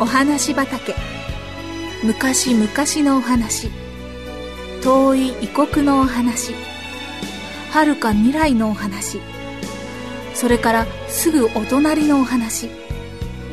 [0.00, 0.94] お話畑。
[2.02, 2.66] 昔々
[3.06, 3.68] のお話。
[4.82, 6.54] 遠い異国のお話。
[7.70, 9.20] 遥か未来のお話。
[10.32, 12.70] それからすぐお隣のお話。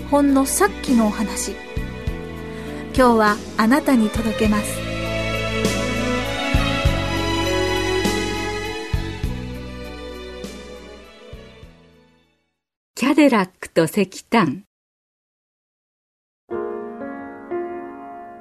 [0.09, 1.52] ほんのさっきのお話。
[2.95, 4.79] 今日はあなたに届けます。
[12.95, 14.66] キャデラックと石炭。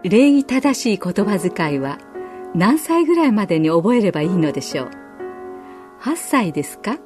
[0.09, 1.99] 礼儀正しい言葉遣いは
[2.55, 4.91] 何歳ぐらいまでに覚えればいいのでしょう
[6.01, 6.99] ？8歳ですか？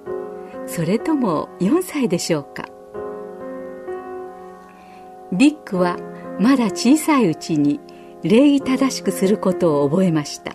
[0.66, 2.66] それとも4歳でしょうか？
[5.32, 5.96] ディックは
[6.38, 7.80] まだ小さいうちに
[8.22, 10.52] 礼儀正しくすることを覚えました。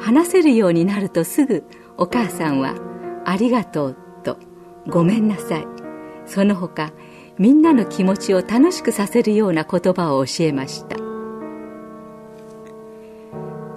[0.00, 1.62] 話せるようになるとすぐ
[1.98, 2.74] お母さんは
[3.26, 4.38] 「ありがとう」と
[4.88, 5.66] 「ごめんなさい」
[6.24, 6.90] その他
[7.40, 10.96] みんなの気持ちを楽しくさせるような言葉を教えました。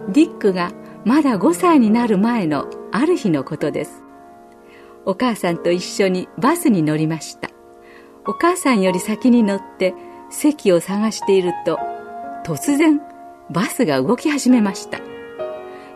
[0.10, 0.74] ディックが
[1.06, 4.04] まだ5歳になる前のある日のことです。
[5.06, 7.52] お母さんと一緒にバスに乗りました。
[8.28, 9.94] お母さんより先に乗って
[10.30, 11.80] 席を探していると
[12.46, 13.00] 突然
[13.50, 15.00] バスが動き始めました。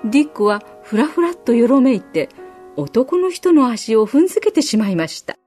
[0.06, 2.30] ディックはふらふらっとよろめいて
[2.78, 5.38] 男の人の足を踏んづけてしまいました。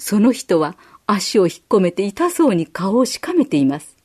[0.00, 0.76] その人は
[1.12, 3.96] 足を引っ込めて痛そうに顔をしかめています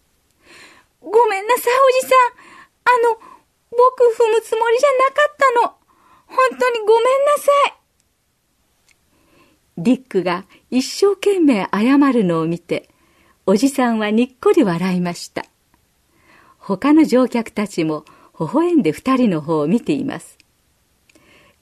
[1.01, 2.19] ごめんなさいおじさん
[2.85, 3.15] あの
[3.71, 5.75] 僕踏むつもりじゃなかったの
[6.27, 7.85] 本当にごめんなさい
[9.77, 12.89] ディックが一生懸命謝るのを見て、
[13.45, 15.45] おじさんはにっこり笑いました。
[16.57, 18.05] 他の乗客たちも
[18.39, 20.37] 微笑んで二人の方を見ています。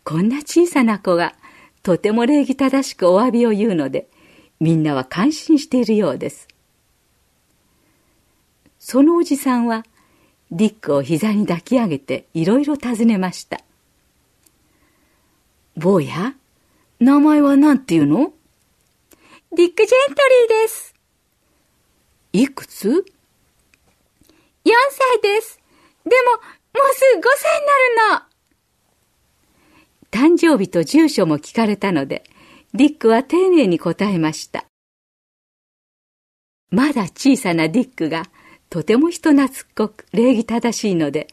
[0.03, 1.33] こんな小さな子が
[1.81, 4.07] とても礼儀正しくお詫びを言うので、
[4.63, 6.47] みんなは感心しているようです。
[8.79, 9.83] そのおじさんは、
[10.51, 13.59] ディックを膝に抱き上げていろいろ尋ねました。
[15.75, 16.35] 坊や、
[17.01, 18.31] 名前は何て言うの？
[19.51, 20.95] ディック・ジェントリーです。
[22.31, 22.93] いくつ ?4
[24.63, 25.59] 歳です。
[26.05, 28.27] でも、もうすぐ5歳になる
[30.21, 30.29] の。
[30.31, 32.23] 誕生日と住所も聞かれたので、
[32.75, 34.65] ディックは丁寧に答えました。
[36.71, 38.23] まだ小さなディックが
[38.71, 41.27] とても人懐っこく礼儀正しいので、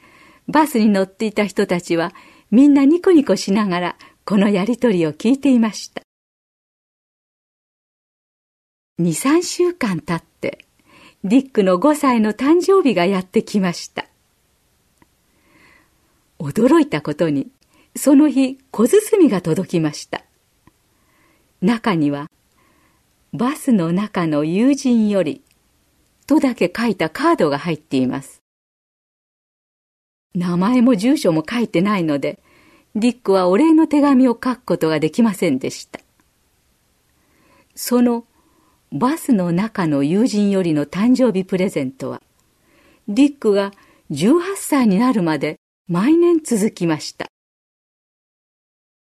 [0.48, 2.12] バスに乗っていた人たちは
[2.50, 3.96] みんなニコニコしながら
[4.26, 6.02] このやりとりを聞いていました。
[8.98, 10.66] 二、三週間経って、
[11.24, 14.04] ディックの5歳の誕生日がやってきました。
[16.38, 17.48] 驚いたことに、
[17.96, 20.22] その日、小包が届きました。
[21.60, 22.30] 中には、
[23.32, 25.42] バスの中の友人より、
[26.26, 28.42] とだけ書いたカードが入っています。
[30.34, 32.38] 名前も住所も書いてないので、
[32.94, 36.00] ディックはお礼の手紙を書くことができませんでした。
[37.74, 38.24] その
[38.92, 42.22] バスの中の友人よりの誕生日プレゼントは、
[43.06, 43.72] ディックが
[44.10, 45.56] 18歳になるまで
[45.88, 47.26] 毎年続きました。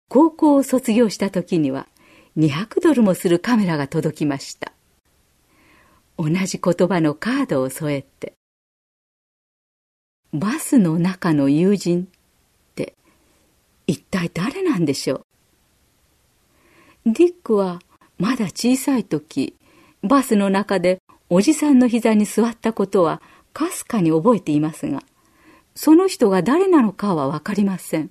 [0.08, 1.88] 高校を卒業した時には
[2.36, 4.72] 200ドルもするカメラが届きました。
[6.18, 8.34] 同じ言葉のカードを添えて、
[10.32, 12.06] バスの中の友人っ
[12.74, 12.94] て
[13.86, 15.26] 一体誰なんでしょ
[17.06, 17.12] う？
[17.12, 17.80] ディックは
[18.18, 19.54] まだ小さい時
[20.02, 25.02] バスの中でおじさんの膝に座ったことはかすかに覚えていますが
[25.76, 28.10] その人が誰なのかは分かりません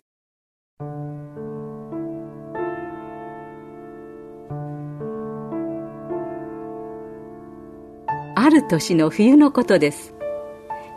[8.43, 10.13] ある年の冬のことです。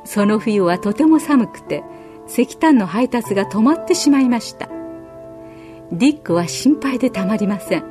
[0.04, 1.84] その冬はとても寒くて
[2.26, 4.68] 石炭の配達が止まってしまいました。
[5.92, 7.84] ディックは心配でたまりません。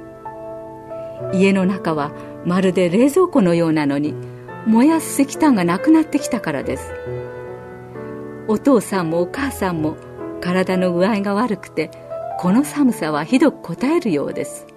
[1.34, 2.12] 家の中は
[2.44, 4.14] まるで冷蔵庫のようなのに
[4.68, 6.92] 燃やす石炭がなくなってきたからです。
[8.50, 9.96] お父さんもお母さんも
[10.42, 11.92] 体の具合が悪くて
[12.40, 14.68] この寒さはひどくこたえるようです。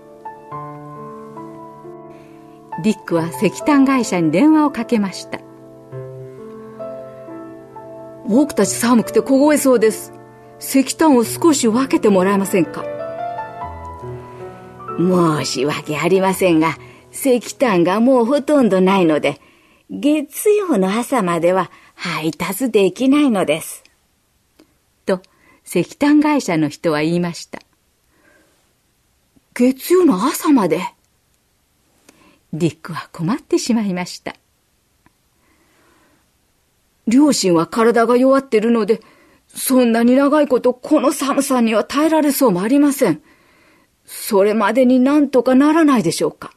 [2.83, 5.41] ディックは石炭会社に電話をかけました
[8.27, 10.13] 僕たち寒くて凍えそうです。
[10.61, 12.85] 石炭を少し分けてもらえませんか？
[14.99, 16.77] 申し訳ありませんが、
[17.11, 19.41] 石炭がもうほとんどないので、
[19.89, 23.83] 月曜の朝までは配達できないのです。
[25.07, 25.23] と、
[25.65, 27.61] 石炭会社の人は言いました。
[29.55, 30.83] 月曜の朝まで？
[32.53, 34.35] ディックは困ってしまいました。
[37.07, 39.01] 両親は体が弱ってるので、
[39.47, 43.23] そんなに長いことこの寒さには耐えられそうもありません。
[44.05, 46.53] それまでになんとかならないでしょうか。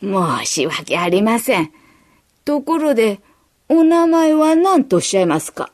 [0.00, 1.72] 申し訳ありません。
[2.44, 3.20] ところで、
[3.68, 5.70] お名前は何とおっしゃいますか？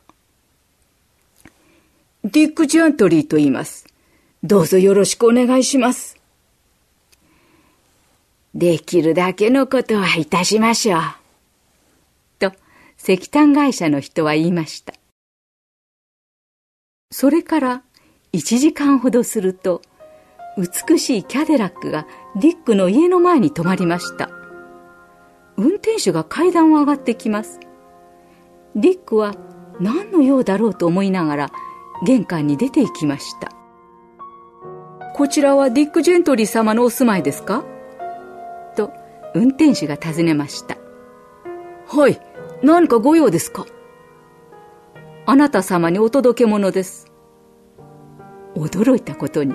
[2.25, 3.87] ディック・ジャントリーと言います。
[4.43, 6.14] どうぞよろしくお願いします。
[8.55, 11.01] できるだけのことはいたしましょう。
[12.39, 12.53] と、
[12.97, 14.95] 石炭会社の人は言いました。
[17.11, 17.83] それから
[18.33, 19.83] 1時間ほどすると、
[20.57, 22.07] 美しいキャデラックが
[22.37, 24.31] ディックの家の前に止まりました。
[25.57, 27.59] 運転手が階段を上がってきます。
[28.77, 29.35] ディックは
[29.81, 31.53] 何の用だろうと思いながら
[32.07, 33.51] 玄関に出て行きました。
[35.15, 37.65] こちらはディック・ジェントリー様のお住まいですか？
[38.75, 38.93] と
[39.35, 40.77] 運転手が尋ねました。
[41.87, 42.21] はい、
[42.63, 43.67] 何かご用ですか
[45.27, 47.11] あなた様にお届け物です。
[48.55, 49.55] 驚いたことに、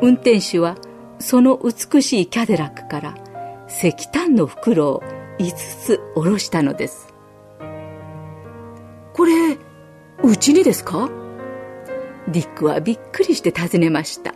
[0.00, 0.76] 運転手は
[1.18, 3.14] その美しいキャデラックから
[3.68, 5.02] 石炭の袋を
[5.38, 7.12] 5つ下ろしたのです。
[9.12, 9.58] これ、
[10.22, 11.10] うちにですか？
[12.28, 14.34] ディックはびっくりして尋ねました。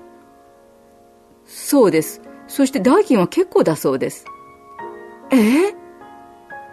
[1.45, 2.23] そうです。
[2.51, 4.25] そして代金は結構だそうです。
[5.31, 5.73] え？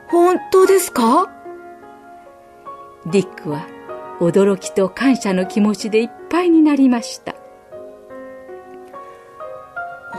[0.10, 1.32] 本当ですか？
[3.06, 3.68] ディックは
[4.20, 7.36] 驚きと感謝の気持ちでいっぱいになりました。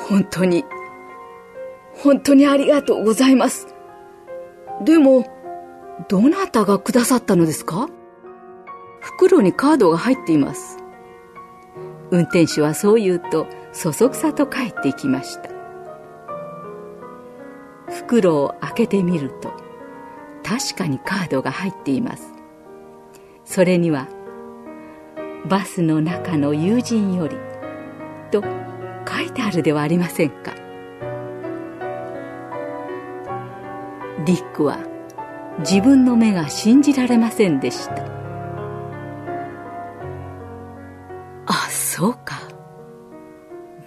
[0.08, 0.64] 本当に、
[1.92, 3.74] 本当にありがとうございます。
[4.84, 5.26] でも、
[6.08, 7.88] どなたがくださったのですか？
[9.00, 10.78] 袋にカードが入っています。
[12.12, 13.48] 運転手はそう言うと、
[13.80, 15.50] そそくさと帰っていきました。
[17.88, 19.52] 袋を開けてみると、
[20.42, 22.32] 確かにカードが入っています。
[23.44, 24.08] それには、
[25.48, 27.36] バスの中の友人より、
[28.32, 28.42] と
[29.08, 30.54] 書いてあるではありませんか。
[34.26, 34.80] ディックは
[35.60, 38.17] 自分の目が信じられませんでした。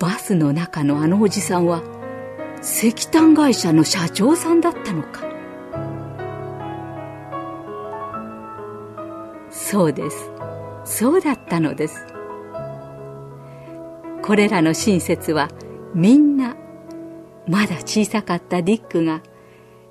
[0.02, 1.84] バスの中のあのおじさんは
[2.64, 5.22] 石炭会社の社長さんだったのか。
[9.52, 10.32] そうです。
[10.86, 12.08] そうだったのです。
[14.24, 15.50] これらの親切は
[15.94, 16.56] みんな
[17.48, 19.22] まだ小さかったディックが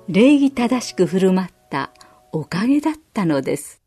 [0.09, 1.91] 礼儀正しく振る舞った
[2.33, 3.80] おかげだったのです。